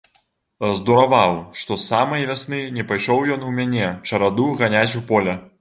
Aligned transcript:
Здураваў, 0.79 1.35
што 1.63 1.77
з 1.81 1.85
самай 1.91 2.25
вясны 2.31 2.63
не 2.79 2.87
пайшоў 2.93 3.19
ён 3.37 3.47
у 3.51 3.55
мяне 3.61 3.93
чараду 4.11 4.53
ганяць 4.65 4.91
у 5.03 5.05
поле. 5.13 5.39